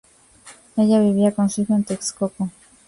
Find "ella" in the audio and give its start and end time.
0.77-0.99